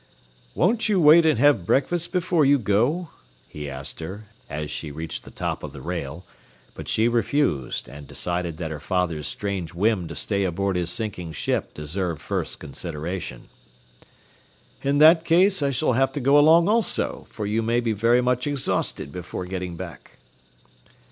[0.55, 3.09] "Won't you wait and have breakfast before you go,"
[3.47, 6.25] he asked her, as she reached the top of the rail;
[6.73, 11.33] but she refused, and decided that her father's strange whim to stay aboard his sinking
[11.33, 13.49] ship deserved first consideration.
[14.81, 18.21] "In that case I shall have to go along also, for you may be very
[18.21, 20.17] much exhausted before getting back."